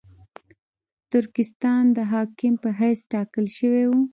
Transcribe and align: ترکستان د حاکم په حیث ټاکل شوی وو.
ترکستان 1.11 1.83
د 1.97 1.99
حاکم 2.11 2.53
په 2.63 2.69
حیث 2.79 2.99
ټاکل 3.11 3.45
شوی 3.57 3.83
وو. 3.89 4.01